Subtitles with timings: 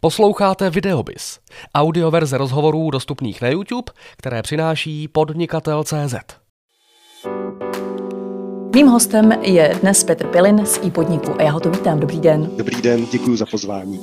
[0.00, 1.38] Posloucháte Videobis,
[1.74, 6.14] audioverze rozhovorů dostupných na YouTube, které přináší podnikatel.cz.
[8.74, 12.00] Mým hostem je dnes Petr Pilin z iPodniku a já ho tu vítám.
[12.00, 12.50] Dobrý den.
[12.56, 14.00] Dobrý den, děkuji za pozvání.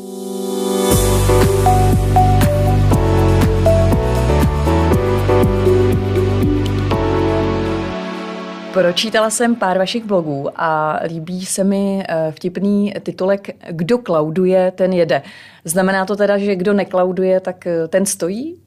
[8.76, 14.94] Pročítala jsem pár vašich blogů a líbí se mi eh, vtipný titulek Kdo klauduje, ten
[14.94, 15.24] jede.
[15.66, 18.62] Znamená to teda, že kdo neklauduje, tak eh, ten stojí?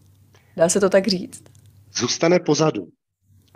[0.56, 1.42] Dá se to tak říct?
[1.94, 2.88] Zůstane pozadu.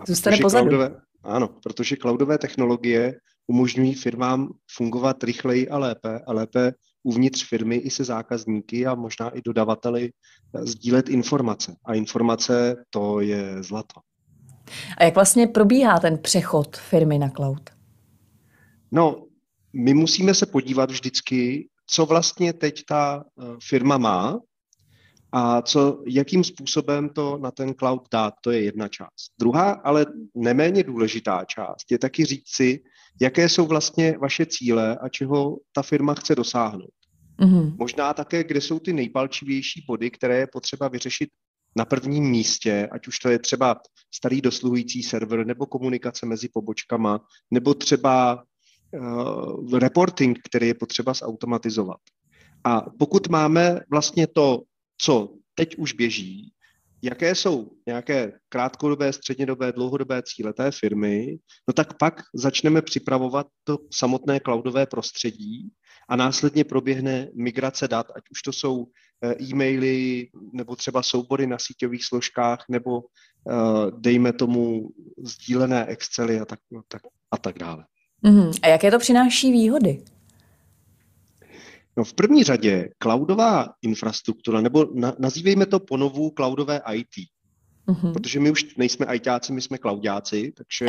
[0.07, 0.69] Zůstane pozadu?
[0.69, 3.15] Cloudové, ano, protože cloudové technologie
[3.47, 6.73] umožňují firmám fungovat rychleji a lépe a lépe
[7.03, 10.11] uvnitř firmy i se zákazníky a možná i dodavateli
[10.55, 11.77] eh, sdílet informace.
[11.85, 14.01] A informace to je zlato.
[14.99, 17.71] A jak vlastně probíhá ten přechod firmy na cloud?
[18.93, 19.27] No,
[19.73, 24.41] my musíme se podívat vždycky, co vlastně teď ta eh, firma má
[25.33, 29.33] a co, jakým způsobem to na ten cloud dát, to je jedna část.
[29.41, 32.83] Druhá, ale neméně důležitá část, je taky říct si,
[33.21, 36.91] jaké jsou vlastně vaše cíle a čeho ta firma chce dosáhnout.
[37.41, 37.77] Mm-hmm.
[37.79, 41.29] Možná také, kde jsou ty nejpalčivější body, které je potřeba vyřešit
[41.77, 43.81] na prvním místě, ať už to je třeba
[44.15, 47.21] starý dosluhující server, nebo komunikace mezi pobočkama,
[47.51, 48.45] nebo třeba
[48.93, 52.01] uh, reporting, který je potřeba zautomatizovat.
[52.65, 54.63] A pokud máme vlastně to,
[54.99, 56.53] co teď už běží,
[57.03, 63.79] jaké jsou nějaké krátkodobé, střednědobé, dlouhodobé cíle té firmy, no tak pak začneme připravovat to
[63.95, 65.71] samotné cloudové prostředí
[66.09, 68.87] a následně proběhne migrace dat, ať už to jsou
[69.23, 74.91] e-maily nebo třeba soubory na síťových složkách nebo eh, dejme tomu
[75.25, 77.85] sdílené Excely a tak, no, tak, a tak dále.
[78.25, 78.59] Mm-hmm.
[78.63, 80.05] A jaké to přináší výhody?
[81.97, 87.29] No v první řadě cloudová infrastruktura, nebo na, nazývejme to ponovu cloudové IT.
[87.89, 88.13] Mm-hmm.
[88.13, 90.87] Protože my už nejsme ITáci, my jsme cloudáci, takže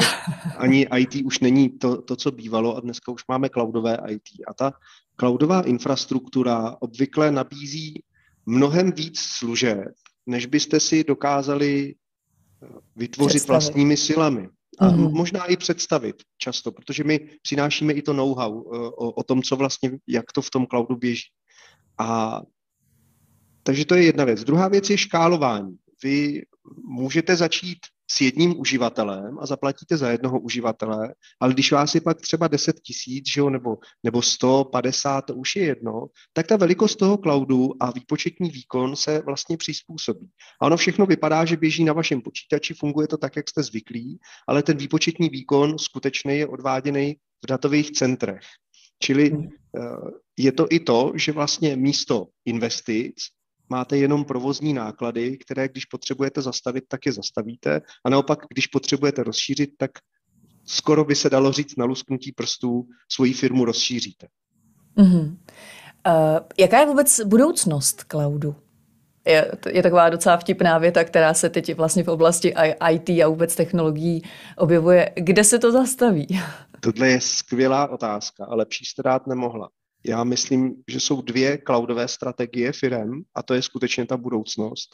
[0.57, 4.29] ani IT už není to, to, co bývalo a dneska už máme cloudové IT.
[4.47, 4.73] A ta
[5.15, 8.03] cloudová infrastruktura obvykle nabízí
[8.45, 9.87] mnohem víc služeb,
[10.25, 11.95] než byste si dokázali
[12.63, 13.53] eh, vytvořit představit.
[13.53, 14.49] vlastními silami.
[14.79, 15.11] A mm-hmm.
[15.11, 19.55] možná i představit často, protože my přinášíme i to know-how eh, o, o tom, co
[19.55, 21.29] vlastně, jak to v tom cloudu běží.
[21.97, 22.41] A
[23.63, 24.43] takže to je jedna věc.
[24.43, 25.77] Druhá věc je škálování.
[26.03, 26.41] Vy
[26.83, 27.79] můžete začít
[28.13, 32.79] s jedním uživatelem a zaplatíte za jednoho uživatele, ale když vás je pak třeba 10
[32.79, 38.49] tisíc, nebo, nebo 150, to už je jedno, tak ta velikost toho cloudu a výpočetní
[38.49, 40.29] výkon se vlastně přizpůsobí.
[40.61, 44.19] A ono všechno vypadá, že běží na vašem počítači, funguje to tak, jak jste zvyklí,
[44.47, 48.43] ale ten výpočetní výkon skutečně je odváděný v datových centrech.
[48.99, 49.47] Čili hmm.
[49.77, 49.81] eh,
[50.37, 53.15] je to i to, že vlastně místo investic
[53.73, 59.23] máte jenom provozní náklady, které když potřebujete zastavit, tak je zastavíte a naopak, když potřebujete
[59.23, 59.91] rozšířit, tak
[60.65, 64.27] skoro by se dalo říct na lusknutí prstů svoji firmu rozšíříte.
[64.97, 65.37] Mm-hmm.
[66.07, 68.55] Uh, jaká je vůbec budoucnost cloudu?
[69.27, 72.53] Je, je taková docela vtipná věta, která se teď vlastně v oblasti
[72.91, 74.21] IT a vůbec technologií
[74.57, 75.11] objevuje.
[75.15, 76.27] Kde se to zastaví?
[76.79, 79.69] Tohle je skvělá otázka, ale lepší jste dát nemohla.
[80.05, 84.89] Já myslím, že jsou dvě cloudové strategie firem a to je skutečně ta budoucnost.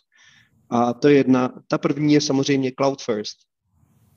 [0.70, 3.38] A to je jedna, ta první je samozřejmě cloud first.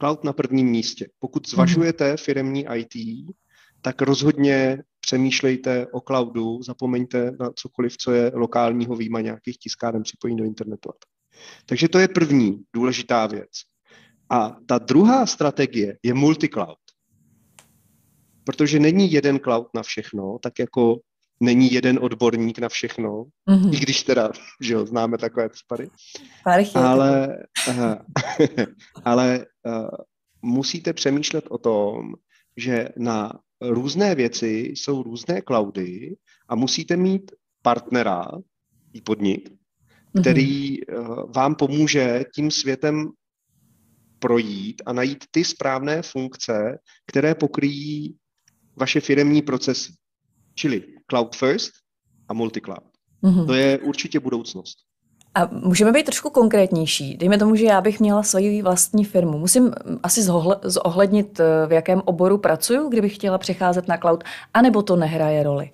[0.00, 1.08] Cloud na prvním místě.
[1.19, 3.26] Pokud zvažujete firemní IT,
[3.82, 10.36] tak rozhodně přemýšlejte o cloudu, zapomeňte na cokoliv, co je lokálního výjima nějakých tiskáren připojení
[10.36, 10.91] do internetu.
[11.66, 13.50] Takže to je první důležitá věc.
[14.31, 16.81] A ta druhá strategie je multi-cloud
[18.44, 20.98] protože není jeden cloud na všechno, tak jako
[21.41, 23.75] není jeden odborník na všechno, mm-hmm.
[23.75, 24.30] i když teda,
[24.60, 25.88] že jo, známe takové případy.
[26.84, 27.38] Ale,
[27.69, 27.94] uh,
[29.04, 29.88] ale uh,
[30.42, 32.12] musíte přemýšlet o tom,
[32.56, 36.16] že na různé věci jsou různé cloudy
[36.48, 37.32] a musíte mít
[37.62, 38.28] partnera,
[38.92, 39.50] i podnik,
[40.20, 43.08] který uh, vám pomůže tím světem
[44.19, 48.16] projít a najít ty správné funkce, které pokryjí
[48.76, 49.92] vaše firemní procesy.
[50.54, 51.72] Čili cloud first
[52.28, 52.84] a multi-cloud.
[53.22, 53.46] Mm-hmm.
[53.46, 54.78] To je určitě budoucnost.
[55.34, 57.16] A můžeme být trošku konkrétnější.
[57.16, 59.38] Dejme tomu, že já bych měla svoji vlastní firmu.
[59.38, 59.72] Musím
[60.02, 60.22] asi
[60.64, 64.24] zohlednit, eh, v jakém oboru pracuju, kdybych chtěla přecházet na cloud,
[64.54, 65.70] anebo to nehraje roli?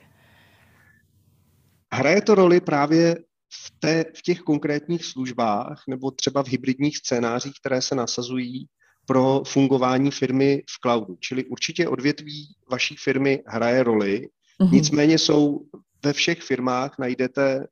[1.92, 3.16] Hraje to roli právě
[3.52, 8.66] v, té, v těch konkrétních službách nebo třeba v hybridních scénářích, které se nasazují
[9.08, 11.16] pro fungování firmy v cloudu.
[11.20, 14.28] Čili určitě odvětví vaší firmy hraje roli,
[14.60, 14.72] mm-hmm.
[14.72, 15.60] nicméně jsou
[16.04, 17.66] ve všech firmách najdete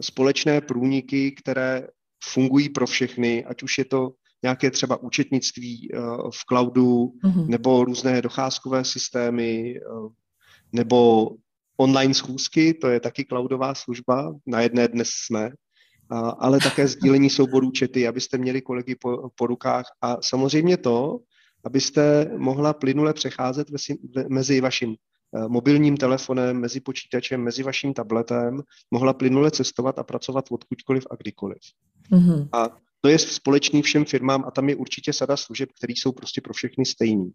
[0.00, 1.86] společné průniky, které
[2.24, 4.10] fungují pro všechny, ať už je to
[4.42, 5.88] nějaké třeba účetnictví
[6.30, 7.46] v cloudu, mm-hmm.
[7.46, 9.74] nebo různé docházkové systémy,
[10.72, 11.30] nebo
[11.76, 15.50] online schůzky, to je taky cloudová služba, na jedné dnes jsme,
[16.38, 21.18] ale také sdílení souborů čety, abyste měli kolegy po, po rukách a samozřejmě to,
[21.64, 23.68] abyste mohla plynule přecházet
[24.28, 30.44] mezi vaším eh, mobilním telefonem, mezi počítačem, mezi vaším tabletem, mohla plynule cestovat a pracovat
[30.50, 31.58] odkudkoliv a kdykoliv.
[32.12, 32.48] Mm-hmm.
[32.52, 32.68] A
[33.00, 36.54] to je společný všem firmám a tam je určitě sada služeb, které jsou prostě pro
[36.54, 37.32] všechny stejný.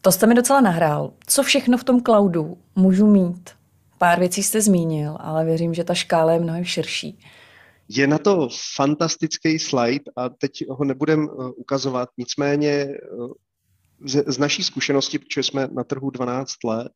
[0.00, 1.12] To jste mi docela nahrál.
[1.26, 3.50] Co všechno v tom cloudu můžu mít?
[3.98, 7.18] Pár věcí jste zmínil, ale věřím, že ta škála je mnohem širší.
[7.88, 12.94] Je na to fantastický slide a teď ho nebudem eh, ukazovat, nicméně eh,
[14.04, 16.92] z, naší zkušenosti, protože jsme na trhu 12 let,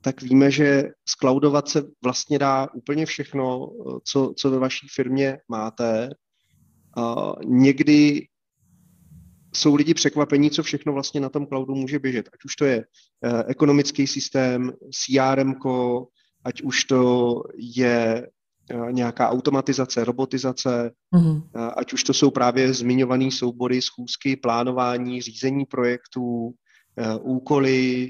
[0.00, 5.38] tak víme, že skloudovat se vlastně dá úplně všechno, eh, co, co ve vaší firmě
[5.48, 6.10] máte.
[6.96, 8.26] A někdy
[9.54, 12.28] jsou lidi překvapení, co všechno vlastně na tom cloudu může běžet.
[12.32, 12.84] Ať už to je
[13.46, 15.54] ekonomický systém, CRM,
[16.48, 17.02] ať už to
[17.56, 18.24] je
[18.70, 21.42] Eh, nějaká automatizace, robotizace, mm-hmm.
[21.76, 26.54] ať už to jsou právě zmiňované soubory, schůzky, plánování, řízení projektů,
[26.96, 28.08] eh, úkoly,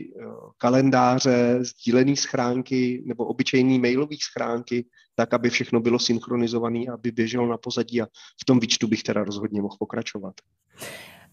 [0.57, 7.57] kalendáře, sdílené schránky nebo obyčejné mailové schránky, tak, aby všechno bylo synchronizované, aby běželo na
[7.57, 8.07] pozadí a
[8.43, 10.35] v tom výčtu bych teda rozhodně mohl pokračovat.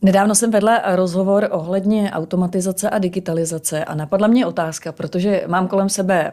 [0.01, 5.89] Nedávno jsem vedla rozhovor ohledně automatizace a digitalizace a napadla mě otázka, protože mám kolem
[5.89, 6.31] sebe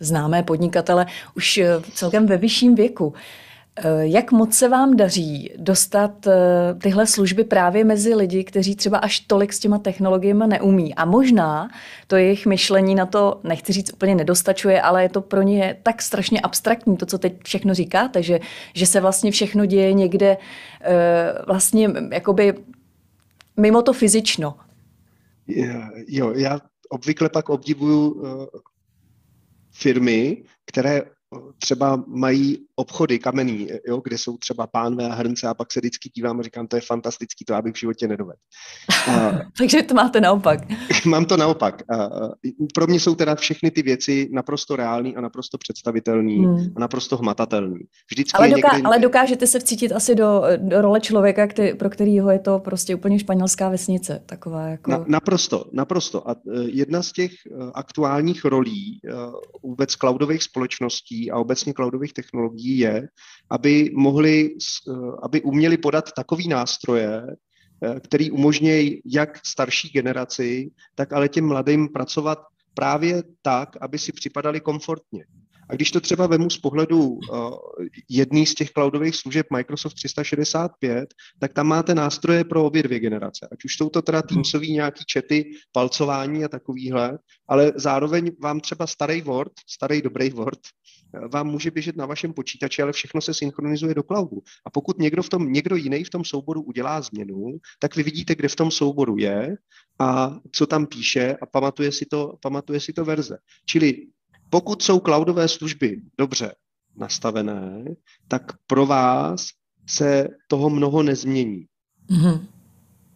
[0.00, 1.06] známé podnikatele
[1.36, 3.14] už eh, celkem ve vyšším věku.
[3.76, 6.32] Eh, jak moc se vám daří dostat eh,
[6.82, 10.94] tyhle služby právě mezi lidi, kteří třeba až tolik s těma technologiemi neumí?
[10.94, 11.70] A možná
[12.06, 16.02] to jejich myšlení na to, nechci říct úplně nedostačuje, ale je to pro ně tak
[16.02, 18.40] strašně abstraktní, to, co teď všechno říkáte, že,
[18.74, 20.36] že se vlastně všechno děje někde
[21.46, 22.54] vlastně jakoby
[23.56, 24.56] mimo to fyzično.
[26.08, 28.22] Jo, já obvykle pak obdivuju
[29.72, 31.02] firmy, které
[31.58, 36.10] třeba mají obchody kamenný, jo, kde jsou třeba pánve a hrnce a pak se vždycky
[36.16, 38.38] dívám a říkám, to je fantastický, to já bych v životě nedovedl.
[39.58, 40.60] Takže to máte naopak.
[41.06, 41.82] mám to naopak.
[41.90, 42.08] A,
[42.74, 46.72] pro mě jsou teda všechny ty věci naprosto reální a naprosto představitelný hmm.
[46.76, 47.80] a naprosto hmatatelný.
[48.10, 48.88] Vždycky ale, doká- někde...
[48.88, 52.94] ale dokážete se vcítit asi do, do role člověka, který, pro kterýho je to prostě
[52.94, 54.22] úplně španělská vesnice.
[54.26, 54.90] Taková jako...
[54.90, 56.30] Na, naprosto, naprosto.
[56.30, 57.36] A e, jedna z těch e,
[57.74, 59.10] aktuálních rolí e,
[59.62, 63.08] vůbec cloudových společností a obecně cloudových technologií je,
[63.50, 64.50] aby mohli,
[64.88, 71.46] eh, aby uměli podat takový nástroje, eh, který umožňují jak starší generaci, tak ale těm
[71.46, 72.38] mladým pracovat
[72.74, 75.24] právě tak, aby si připadali komfortně.
[75.70, 77.18] A když to třeba vemu z pohledu uh,
[78.08, 83.48] jedný z těch cloudových služeb Microsoft 365, tak tam máte nástroje pro obě dvě generace.
[83.52, 87.18] Ať už jsou to teda Teamsový nějaký čety, palcování a takovýhle,
[87.48, 90.60] ale zároveň vám třeba starý Word, starý dobrý Word,
[91.32, 94.36] vám může běžet na vašem počítači, ale všechno se synchronizuje do cloudu.
[94.66, 98.34] A pokud někdo, v tom, někdo jiný v tom souboru udělá změnu, tak vy vidíte,
[98.34, 99.56] kde v tom souboru je
[99.98, 103.38] a co tam píše a pamatuje si to, pamatuje si to verze.
[103.66, 104.06] Čili
[104.50, 106.54] pokud jsou cloudové služby dobře
[106.96, 107.84] nastavené,
[108.28, 109.48] tak pro vás
[109.86, 111.66] se toho mnoho nezmění.
[112.10, 112.46] Mm-hmm.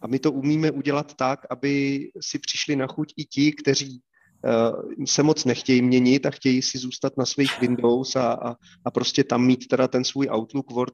[0.01, 4.01] A my to umíme udělat tak, aby si přišli na chuť i ti, kteří
[4.45, 8.55] uh, se moc nechtějí měnit a chtějí si zůstat na svých Windows a, a,
[8.85, 10.93] a prostě tam mít teda ten svůj Outlook, Word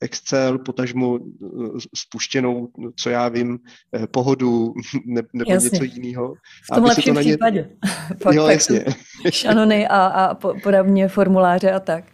[0.00, 1.48] Excel, potažmo eh,
[1.96, 3.58] spuštěnou, co já vím,
[3.96, 4.74] eh, pohodu
[5.06, 5.70] ne, nebo jasně.
[5.72, 6.34] něco jiného.
[6.72, 7.60] V tom lepším to případě.
[7.60, 7.90] Ně...
[8.22, 8.84] Fakt, jo, jasně.
[9.30, 12.04] Šanony a, a podobně formuláře a tak.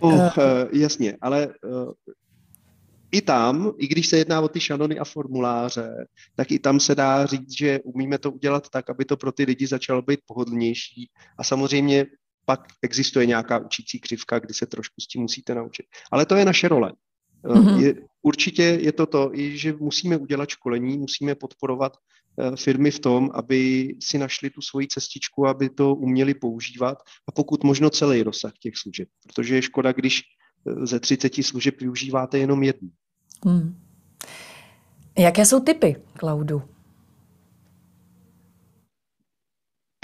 [0.00, 0.30] Oh, uh,
[0.72, 1.48] jasně, ale
[3.12, 6.94] i tam, i když se jedná o ty šanony a formuláře, tak i tam se
[6.94, 11.10] dá říct, že umíme to udělat tak, aby to pro ty lidi začalo být pohodlnější.
[11.38, 12.06] A samozřejmě
[12.46, 15.86] pak existuje nějaká učící křivka, kdy se trošku s tím musíte naučit.
[16.12, 16.92] Ale to je naše role.
[17.44, 17.80] Mm-hmm.
[17.80, 23.30] Je, určitě je to to, že musíme udělat školení, musíme podporovat eh, firmy v tom,
[23.34, 26.98] aby si našli tu svoji cestičku, aby to uměli používat
[27.28, 29.08] a pokud možno celý rozsah těch služeb.
[29.22, 32.90] Protože je škoda, když eh, ze 30 služeb využíváte jenom jednu.
[33.44, 33.82] Hmm.
[35.18, 36.62] Jaké jsou typy cloudu?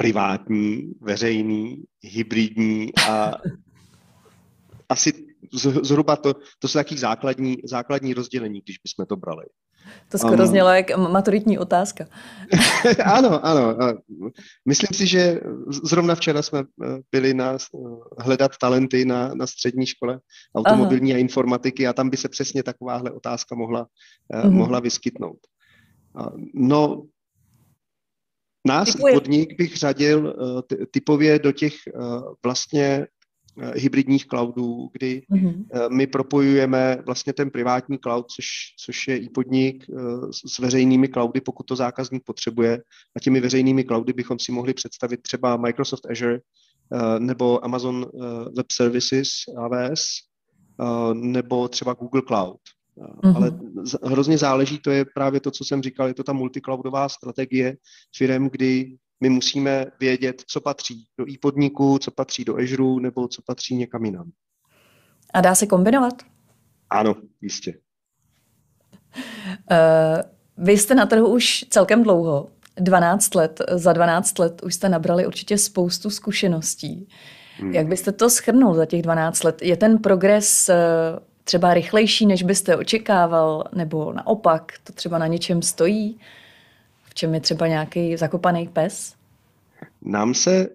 [0.02, 3.32] Privátní, veřejný, hybridní a
[4.88, 5.12] asi
[5.82, 9.44] zhruba to, to jsou takové základní, základní rozdělení, když bychom to brali.
[10.08, 12.06] To skoro um, znělo jak maturitní otázka.
[13.04, 13.76] ano, ano.
[14.68, 15.40] Myslím si, že
[15.84, 17.58] zrovna včera jsme eh, byli na eh,
[18.18, 20.20] hledat talenty na, na střední škole
[20.54, 21.18] automobilní Aha.
[21.18, 23.86] a informatiky a tam by se přesně takováhle otázka mohla,
[24.34, 24.50] mm-hmm.
[24.50, 25.38] mohla vyskytnout.
[26.54, 27.02] No,
[28.66, 29.14] nás Typuje.
[29.14, 30.34] podnik bych řadil
[30.90, 31.74] typově do těch
[32.42, 33.06] vlastně
[33.60, 35.64] Eh, hybridních cloudů, kdy mm-hmm.
[35.90, 38.46] my propojujeme vlastně ten privátní cloud, což,
[38.84, 40.02] což je i podnik eh,
[40.46, 42.82] s veřejnými cloudy, pokud to zákazník potřebuje.
[43.16, 46.40] A těmi veřejnými cloudy bychom si mohli představit třeba Microsoft Azure
[47.18, 48.06] nebo Amazon
[48.56, 50.04] Web Services, AWS,
[51.12, 52.60] nebo třeba Google Cloud.
[52.98, 53.36] Mm-hmm.
[53.36, 53.52] Ale
[54.02, 57.76] hrozně záleží, to je právě to, co jsem říkal, je to ta multicloudová strategie
[58.16, 63.42] firm, kdy my musíme vědět, co patří do e-podniku, co patří do Azure nebo co
[63.46, 64.30] patří někam jinam.
[65.34, 66.22] A dá se kombinovat?
[66.90, 67.78] Ano, jistě.
[69.70, 70.20] Uh,
[70.56, 73.62] vy jste na trhu už celkem dlouho, 12 let.
[73.70, 77.08] Za 12 let už jste nabrali určitě spoustu zkušeností.
[77.56, 77.72] Hmm.
[77.72, 79.62] Jak byste to schrnul za těch 12 let?
[79.62, 80.74] Je ten progres uh,
[81.44, 86.20] třeba rychlejší, než byste očekával, nebo naopak to třeba na něčem stojí?
[87.04, 89.14] V čem je třeba nějaký zakopaný pes?
[90.02, 90.68] Nám se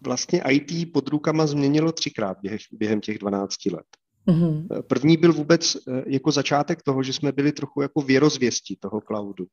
[0.00, 2.38] vlastně IT pod rukama změnilo třikrát
[2.72, 3.86] během těch 12 let.
[4.26, 4.82] Mm-hmm.
[4.82, 9.46] První byl vůbec eh, jako začátek toho, že jsme byli trochu jako věrozvěstí toho cloudu.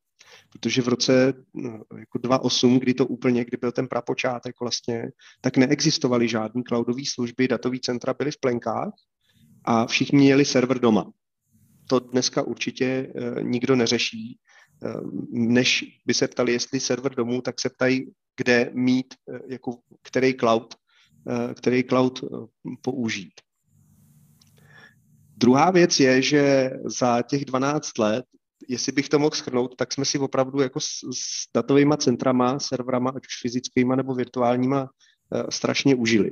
[0.52, 5.12] Protože v roce no, jako 2008, kdy to úplně, kdy byl ten prapočátek vlastně,
[5.42, 8.92] tak neexistovaly žádné cloudové služby, datové centra byly v plenkách
[9.68, 11.12] a všichni měli server doma.
[11.90, 14.40] To dneska určitě uh, nikdo neřeší.
[14.84, 19.80] Uh, než by se ptali, jestli server domů, tak se ptají, kde mít, uh, jako
[20.04, 20.76] který cloud,
[21.54, 22.24] který cloud
[22.82, 23.34] použít.
[25.38, 28.26] Druhá věc je, že za těch 12 let,
[28.68, 33.10] jestli bych to mohl schrnout, tak jsme si opravdu jako s, s datovými centrama, serverama,
[33.10, 34.90] ať už fyzickýma nebo virtuálníma,
[35.50, 36.32] strašně užili.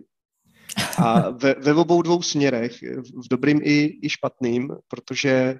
[0.98, 2.84] A ve, ve obou dvou směrech,
[3.24, 5.60] v dobrým i, i špatným, protože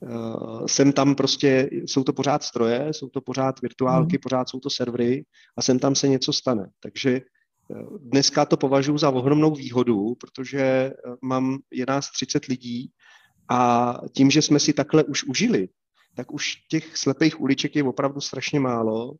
[0.00, 4.20] uh, sem tam prostě, jsou to pořád stroje, jsou to pořád virtuálky, mm.
[4.22, 5.24] pořád jsou to servery
[5.56, 6.66] a sem tam se něco stane.
[6.80, 7.20] Takže
[7.68, 12.90] uh, dneska to považuji za ohromnou výhodu, protože uh, mám je nás 30 lidí
[13.50, 15.68] a tím, že jsme si takhle už užili,
[16.14, 19.14] tak už těch slepých uliček je opravdu strašně málo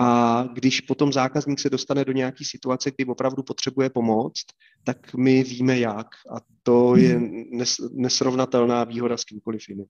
[0.00, 4.32] a když potom zákazník se dostane do nějaké situace, kdy opravdu potřebuje pomoc,
[4.84, 6.06] tak my víme jak.
[6.06, 7.44] A to je hmm.
[7.52, 9.86] nes, nesrovnatelná výhoda s kýmkoliv jiným.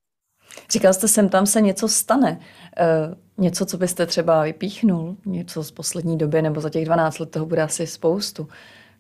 [0.71, 2.41] Říkal jste, sem tam se něco stane.
[2.77, 7.31] E, něco, co byste třeba vypíchnul, něco z poslední doby, nebo za těch 12 let
[7.31, 8.49] toho bude asi spoustu.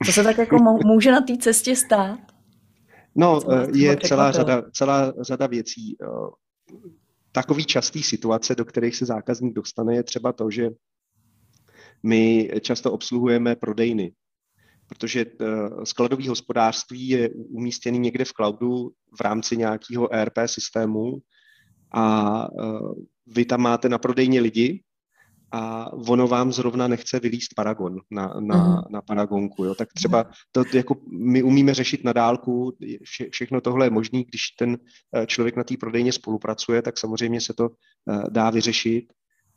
[0.06, 2.20] Co se tak jako může na té cestě stát?
[3.14, 5.96] No, e, je celá řada, celá řada věcí.
[6.02, 6.06] E,
[7.32, 10.70] takový častý situace, do kterých se zákazník dostane, je třeba to, že
[12.02, 14.12] my často obsluhujeme prodejny,
[14.86, 15.46] protože eh,
[15.84, 21.18] skladový hospodářství je umístěný někde v cloudu v rámci nějakého ERP systému
[21.94, 22.64] a eh,
[23.26, 24.82] vy tam máte na prodejně lidi
[25.52, 28.90] a ono vám zrovna nechce vylíst Paragon na, na, uh-huh.
[28.90, 29.64] na Paragonku.
[29.64, 29.74] Jo?
[29.74, 34.42] Tak třeba to jako my umíme řešit na dálku, vše, všechno tohle je možné, když
[34.58, 34.78] ten
[35.16, 37.68] eh, člověk na té prodejně spolupracuje, tak samozřejmě se to
[38.30, 39.12] dá vyřešit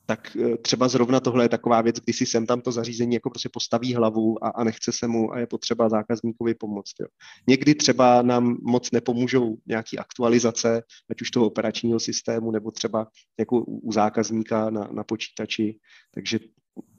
[0.06, 3.30] tak eh, třeba zrovna tohle je taková věc, kdy si sem tam to zařízení jako
[3.30, 6.94] prostě postaví hlavu a, a nechce se mu a je potřeba zákazníkovi pomoct.
[7.02, 7.08] Jo.
[7.48, 10.82] Někdy třeba nám moc nepomůžou nějaké aktualizace,
[11.12, 13.08] ať už toho operačního systému, nebo třeba
[13.40, 15.78] jako u, u zákazníka na, na počítači,
[16.14, 16.40] takže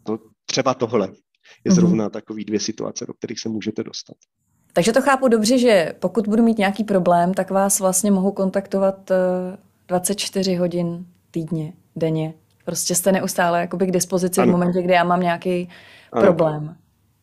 [0.02, 1.08] to, třeba tohle
[1.64, 1.74] je mhm.
[1.74, 2.12] zrovna mm-hmm.
[2.12, 4.16] takový dvě situace, do kterých se můžete dostat.
[4.72, 9.10] Takže to chápu dobře, že pokud budu mít nějaký problém, tak vás vlastně mohu kontaktovat
[9.88, 12.34] 24 eh, hodin týdně, denně.
[12.64, 14.52] Prostě jste neustále jakoby k dispozici ano.
[14.52, 15.68] v momentě, kdy já mám nějaký
[16.12, 16.22] ano.
[16.22, 16.76] problém.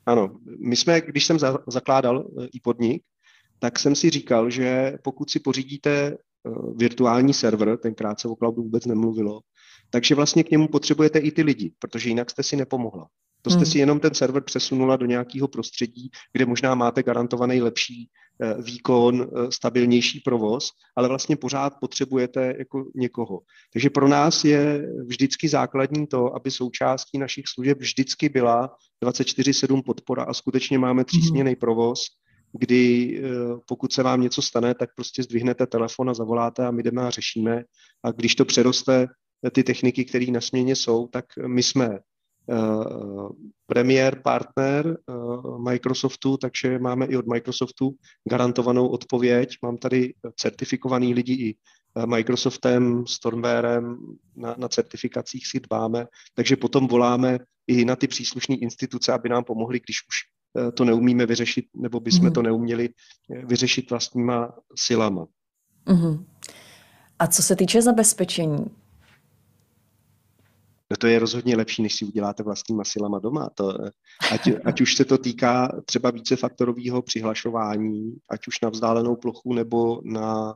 [0.06, 3.04] Ano, my jsme, když jsem za, zakládal eh, i podnik,
[3.60, 6.18] tak jsem si říkal, že pokud si pořídíte eh,
[6.76, 9.40] virtuální server, tenkrát se o cloudu vůbec nemluvilo,
[9.90, 13.08] takže vlastně k němu potřebujete i ty lidi, protože jinak jste si nepomohla.
[13.42, 13.66] To jste hmm.
[13.66, 18.10] si jenom ten server přesunula do nějakého prostředí, kde možná máte garantovaný lepší
[18.62, 23.42] výkon, eh, stabilnější provoz, ale vlastně pořád potřebujete jako někoho.
[23.74, 30.24] Takže pro nás je vždycky základní to, aby součástí našich služeb vždycky byla 24-7 podpora
[30.24, 31.60] a skutečně máme třísměný hmm.
[31.60, 32.06] provoz,
[32.60, 33.30] kdy eh,
[33.68, 37.10] pokud se vám něco stane, tak prostě zdvihnete telefon a zavoláte a my jdeme a
[37.10, 37.64] řešíme.
[38.04, 39.08] A když to přeroste
[39.52, 42.11] ty techniky, které na směně jsou, tak my jsme Eh,
[43.66, 45.14] premiér partner eh,
[45.58, 47.96] Microsoftu, takže máme i od Microsoftu
[48.30, 49.58] garantovanou odpověď.
[49.64, 51.56] Mám tady certifikovaný lidi i
[52.06, 53.98] Microsoftem, Stormwarem,
[54.36, 59.44] na, na certifikacích si dbáme, takže potom voláme i na ty příslušné instituce, aby nám
[59.44, 60.16] pomohli, když už
[60.68, 62.34] eh, to neumíme vyřešit, nebo bychom mm.
[62.34, 65.26] to neuměli eh, vyřešit vlastníma silama.
[65.90, 66.26] Mm.
[67.20, 68.66] A co se týče zabezpečení,
[70.92, 73.50] No to je rozhodně lepší, než si uděláte vlastníma silama doma.
[73.56, 73.78] To,
[74.32, 80.02] ať, ať už se to týká třeba vícefaktorového přihlašování, ať už na vzdálenou plochu nebo
[80.06, 80.56] na,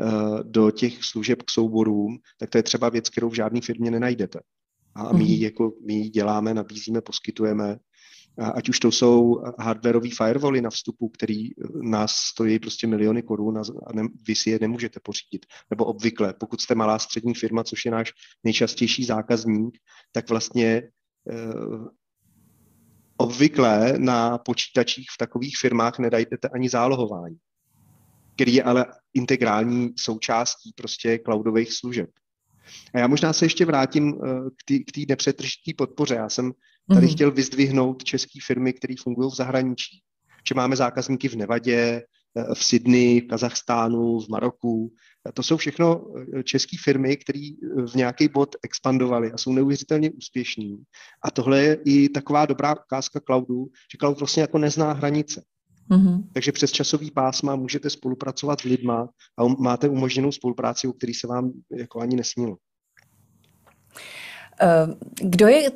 [0.00, 3.90] eh, do těch služeb k souborům, tak to je třeba věc, kterou v žádné firmě
[3.90, 4.40] nenajdete.
[4.94, 5.44] A my ji, mhm.
[5.44, 7.78] jako, my ji děláme, nabízíme, poskytujeme
[8.38, 13.58] ať už to jsou hardwareové firewally na vstupu, který eh, nás stojí prostě miliony korun
[13.58, 15.46] a ne, vy si je nemůžete pořídit.
[15.70, 18.12] Nebo obvykle, pokud jste malá střední firma, což je náš
[18.44, 19.78] nejčastější zákazník,
[20.12, 20.82] tak vlastně
[21.30, 21.42] eh,
[23.16, 27.36] obvykle na počítačích v takových firmách nedajdete ani zálohování,
[28.34, 32.10] který je ale integrální součástí prostě cloudových služeb.
[32.94, 36.14] A já možná se ještě vrátím eh, k té nepřetržitý podpoře.
[36.14, 36.52] Já jsem
[36.88, 37.12] tady mm-hmm.
[37.12, 40.02] chtěl vyzdvihnout české firmy, které fungují v zahraničí.
[40.48, 42.02] Že máme zákazníky v Nevadě,
[42.36, 44.92] eh, v Sydney, v Kazachstánu, v Maroku.
[45.34, 46.04] To jsou všechno
[46.38, 47.50] eh, české firmy, které
[47.86, 50.82] v nějaký bod expandovaly a jsou neuvěřitelně úspěšní.
[51.24, 55.42] A tohle je i taková dobrá ukázka cloudu, že cloud vlastně jako nezná hranice.
[55.90, 56.24] Mm-hmm.
[56.32, 59.08] Takže přes časový pásma můžete spolupracovat s lidma
[59.38, 62.56] a máte umožněnou spolupráci, o který se vám jako ani nesnilo.
[64.60, 64.86] Eh,
[65.20, 65.70] kdo je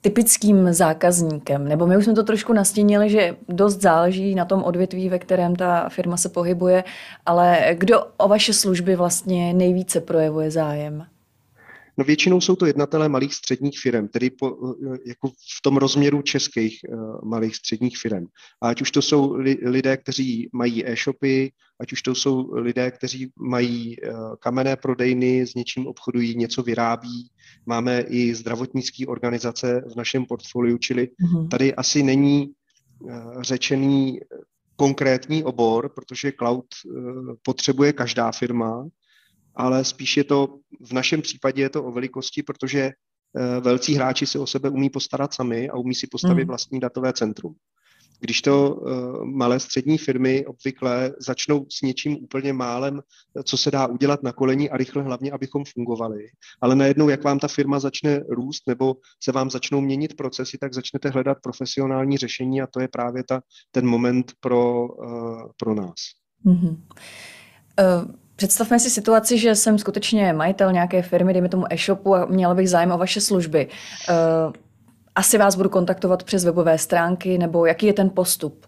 [0.00, 1.68] typickým zákazníkem?
[1.68, 5.56] Nebo my už jsme to trošku nastínili, že dost záleží na tom odvětví, ve kterém
[5.56, 6.84] ta firma se pohybuje,
[7.26, 11.06] ale kdo o vaše služby vlastně nejvíce projevuje zájem?
[12.00, 14.56] No většinou jsou to jednatelé malých středních firm, tedy po,
[15.06, 18.24] jako v tom rozměru českých uh, malých středních firm.
[18.62, 22.90] A ať už to jsou li, lidé, kteří mají e-shopy, ať už to jsou lidé,
[22.90, 27.30] kteří mají uh, kamenné prodejny, s něčím obchodují, něco vyrábí.
[27.66, 31.48] Máme i zdravotnické organizace v našem portfoliu, čili mm-hmm.
[31.48, 32.48] tady asi není
[33.00, 34.20] uh, řečený
[34.76, 36.66] konkrétní obor, protože cloud
[37.42, 38.86] potřebuje každá firma,
[39.56, 44.26] ale spíš je to, v našem případě je to o velikosti, protože eh, velcí hráči
[44.26, 46.48] se o sebe umí postarat sami a umí si postavit mm.
[46.48, 47.54] vlastní datové centrum.
[48.20, 53.00] Když to uh, malé střední firmy obvykle začnou s něčím úplně málem,
[53.44, 56.26] co se dá udělat na koleni a rychle hlavně, abychom fungovali.
[56.60, 60.74] Ale najednou, jak vám ta firma začne růst nebo se vám začnou měnit procesy, tak
[60.74, 65.96] začnete hledat profesionální řešení a to je právě ta, ten moment pro, uh, pro nás.
[66.46, 66.76] Mm-hmm.
[67.80, 68.14] Uh...
[68.40, 72.70] Představme si situaci, že jsem skutečně majitel nějaké firmy, dejme tomu e-shopu a měla bych
[72.70, 73.68] zájem o vaše služby.
[74.08, 74.52] Uh,
[75.14, 78.66] asi vás budu kontaktovat přes webové stránky, nebo jaký je ten postup?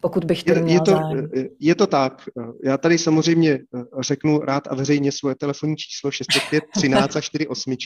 [0.00, 1.28] pokud bych to měl je to, zájem.
[1.60, 2.28] Je to tak.
[2.64, 3.58] Já tady samozřejmě
[4.00, 7.76] řeknu rád a veřejně svoje telefonní číslo 605 13 a 48.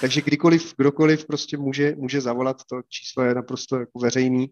[0.00, 4.50] Takže kdykoliv, kdokoliv prostě může, může zavolat, to číslo je naprosto jako veřejný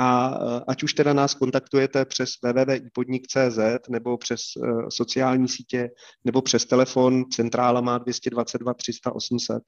[0.00, 3.58] a eh, ať už teda nás kontaktujete přes www.ipodnik.cz
[3.90, 5.90] nebo přes uh, sociální sítě
[6.24, 9.62] nebo přes telefon, centrála má 222 300 800,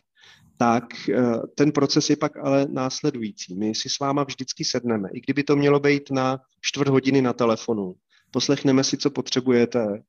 [0.59, 3.55] tak uh, ten proces je pak ale následující.
[3.55, 7.33] My si s váma vždycky sedneme, i kdyby to mělo být na čtvrt hodiny na
[7.33, 7.95] telefonu.
[8.31, 10.03] Poslechneme si, co potřebujete,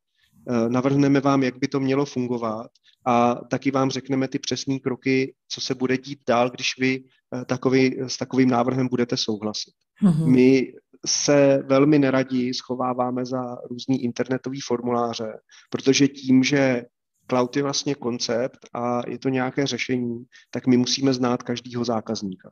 [0.67, 2.67] navrhneme vám, jak by to mělo fungovat
[3.05, 7.03] a taky vám řekneme ty přesné kroky, co se bude dít dál, když vy
[7.45, 9.73] takový, s takovým návrhem budete souhlasit.
[10.03, 10.27] Mm-hmm.
[10.27, 10.73] My
[11.05, 15.33] se velmi neradi schováváme za různý internetový formuláře,
[15.69, 16.83] protože tím, že
[17.29, 22.51] cloud je vlastně koncept a je to nějaké řešení, tak my musíme znát každého zákazníka.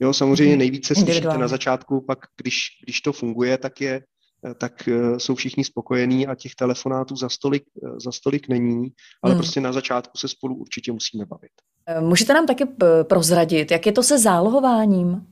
[0.00, 0.58] Jo, samozřejmě mhm.
[0.58, 4.02] nejvíce slyšíte na začátku, pak když, když to funguje, tak je
[4.58, 9.32] tak eh, jsou všichni spokojení a těch telefonátů za stolik, eh, za stolik není, ale
[9.32, 9.40] hmm.
[9.40, 11.50] prostě na začátku se spolu určitě musíme bavit.
[11.86, 12.64] Eh, můžete nám taky
[13.02, 15.26] prozradit, jak je to se zálohováním?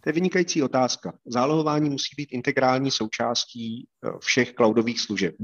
[0.00, 1.12] To je vynikající otázka.
[1.26, 5.34] Zálohování musí být integrální součástí eh, všech cloudových služeb.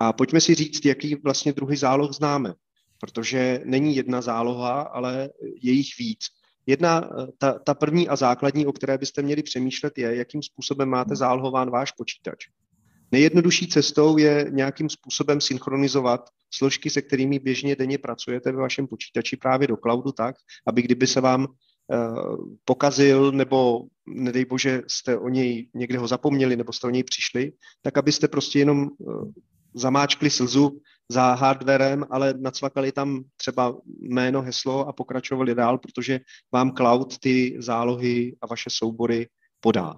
[0.00, 2.54] A pojďme si říct, jaký vlastně druhy záloh známe,
[3.00, 5.30] protože není jedna záloha, ale
[5.62, 6.18] je jich víc.
[6.66, 10.88] Jedna, eh, ta, ta první a základní, o které byste měli přemýšlet, je, jakým způsobem
[10.88, 12.46] máte zálohován váš počítač.
[13.12, 19.36] Nejjednodušší cestou je nějakým způsobem synchronizovat složky, se kterými běžně denně pracujete ve vašem počítači
[19.36, 21.46] právě do cloudu tak, aby kdyby se vám
[22.64, 27.52] pokazil, nebo nedej bože, jste o něj někde ho zapomněli, nebo jste o něj přišli,
[27.82, 29.04] tak abyste prostě jenom eh,
[29.74, 36.20] zamáčkli slzu za hardwarem, ale nacvakali tam třeba jméno, heslo a pokračovali dál, protože
[36.52, 39.28] vám cloud ty zálohy a vaše soubory
[39.60, 39.94] podá.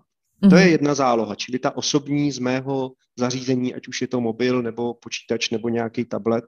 [0.50, 0.72] To je mhm.
[0.72, 5.50] jedna záloha, čili ta osobní z mého zařízení, ať už je to mobil nebo počítač
[5.50, 6.44] nebo nějaký tablet.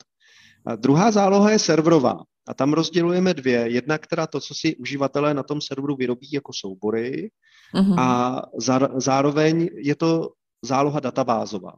[0.66, 2.20] A druhá záloha je serverová.
[2.46, 3.58] A tam rozdělujeme dvě.
[3.68, 7.30] Jedna, která to, co si uživatelé na tom serveru vyrobí jako soubory,
[7.74, 7.94] mm-hmm.
[7.98, 8.42] a
[8.96, 10.30] zároveň je to
[10.62, 11.72] záloha databázová.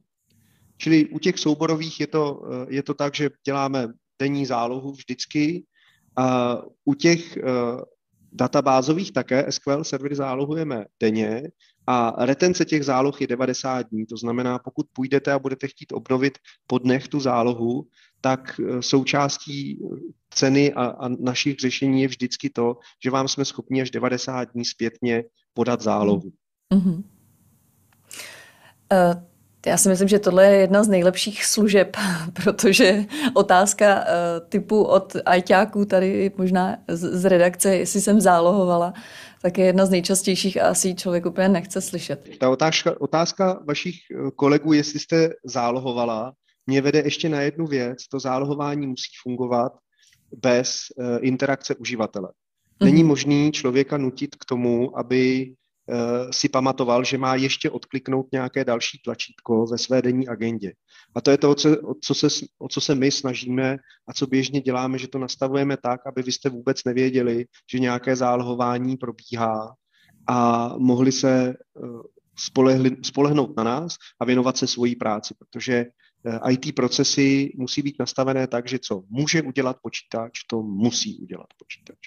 [0.76, 5.64] Čili u těch souborových je to, je to tak, že děláme denní zálohu vždycky.
[6.16, 7.38] A u těch
[8.32, 11.42] databázových také SQL servery zálohujeme denně
[11.86, 14.06] a retence těch záloh je 90 dní.
[14.06, 17.86] To znamená, pokud půjdete a budete chtít obnovit po dnech tu zálohu,
[18.20, 19.98] tak eh, součástí eh,
[20.34, 24.64] ceny a, a našich řešení je vždycky to, že vám jsme schopni až 90 dní
[24.64, 26.32] zpětně podat zálohu.
[26.74, 27.02] Mm-hmm.
[28.92, 29.22] Uh,
[29.66, 31.96] já si myslím, že tohle je jedna z nejlepších služeb,
[32.32, 34.04] protože otázka uh,
[34.48, 38.92] typu od ajťáků tady možná z, z redakce, jestli jsem zálohovala,
[39.42, 42.28] tak je jedna z nejčastějších a asi člověk úplně nechce slyšet.
[42.38, 43.94] Ta otázka, otázka vašich
[44.36, 46.32] kolegů, jestli jste zálohovala,
[46.66, 48.08] mě vede ještě na jednu věc.
[48.08, 49.72] To zálohování musí fungovat
[50.42, 52.28] bez uh, interakce uživatele.
[52.82, 53.06] Není mm-hmm.
[53.06, 55.54] možný člověka nutit k tomu, aby
[55.86, 60.72] uh, si pamatoval, že má ještě odkliknout nějaké další tlačítko ve své denní agendě.
[61.16, 61.54] A to je to, o
[62.00, 62.26] co, se,
[62.58, 63.76] o co se my snažíme
[64.08, 68.16] a co běžně děláme, že to nastavujeme tak, aby vy jste vůbec nevěděli, že nějaké
[68.16, 69.74] zálohování probíhá
[70.28, 72.02] a mohli se uh,
[72.38, 75.86] spolehli, spolehnout na nás a věnovat se svojí práci, protože Eh,
[76.50, 81.98] IT procesy musí být nastavené tak, že co může udělat počítač, to musí udělat počítač.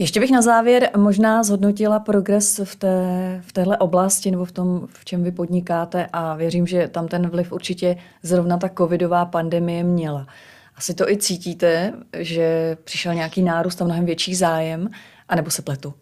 [0.00, 4.86] Ještě bych na závěr možná zhodnotila progres v, té, v téhle oblasti nebo v tom,
[4.90, 9.84] v čem vy podnikáte a věřím, že tam ten vliv určitě zrovna ta covidová pandemie
[9.84, 10.26] měla.
[10.74, 14.90] Asi to i cítíte, že přišel nějaký nárůst a mnohem větší zájem,
[15.28, 15.94] anebo se pletu?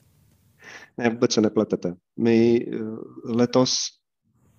[0.99, 1.95] Ne, vůbec se nepletete.
[2.19, 2.79] My eh,
[3.25, 3.77] letos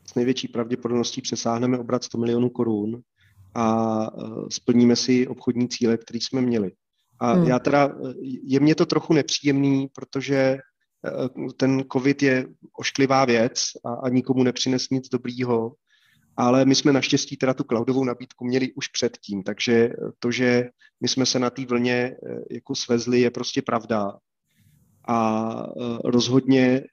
[0.09, 3.01] s největší pravděpodobností přesáhneme obrat 100 milionů korun
[3.55, 6.71] a e, splníme si obchodní cíle, které jsme měli.
[7.19, 7.47] A hmm.
[7.47, 7.91] já teda, e,
[8.43, 10.59] je mě to trochu nepříjemný, protože e,
[11.57, 12.47] ten covid je
[12.79, 15.73] ošklivá věc a, a nikomu nepřines nic dobrýho,
[16.37, 19.89] ale my jsme naštěstí teda tu cloudovou nabídku měli už předtím, takže
[20.19, 20.69] to, že
[21.01, 22.15] my jsme se na té vlně
[22.51, 24.13] jako svezli, je prostě pravda.
[25.07, 25.67] A
[26.05, 26.83] rozhodně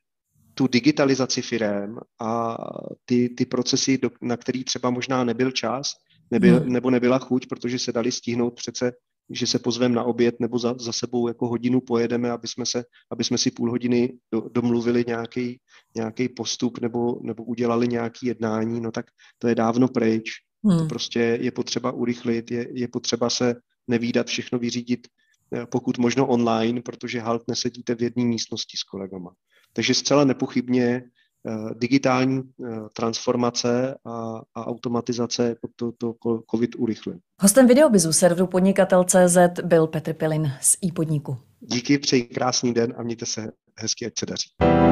[0.55, 2.57] tu digitalizaci firem a
[3.05, 5.93] ty, ty procesy, do, na který třeba možná nebyl čas,
[6.31, 6.73] nebyl, hmm.
[6.73, 8.93] nebo nebyla chuť, protože se dali stihnout přece,
[9.31, 12.85] že se pozvem na oběd nebo za, za sebou jako hodinu pojedeme, aby jsme, se,
[13.11, 15.61] aby jsme si půl hodiny do, domluvili nějaký,
[15.97, 19.07] nějaký postup nebo, nebo udělali nějaké jednání, no tak
[19.39, 20.31] to je dávno pryč.
[20.65, 20.79] Hmm.
[20.79, 23.55] To prostě je potřeba urychlit, je, je potřeba se
[23.89, 25.09] nevídat, všechno vyřídit
[25.55, 29.31] eh, pokud možno online, protože halt nesedíte v jedné místnosti s kolegama.
[29.75, 31.03] Takže zcela nepochybně
[31.49, 36.15] eh, digitální eh, transformace a, a automatizace to, to
[36.51, 37.19] COVID urychluje.
[37.41, 41.37] Hostem videobizu serveru podnikatel.cz byl Petr Pilin z e-podniku.
[41.61, 44.84] Díky, přeji krásný den a mějte se hezky, ať se daří.